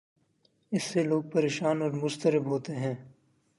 [0.71, 2.95] اس سے لوگ پریشان اور مضطرب ہوتے ہیں۔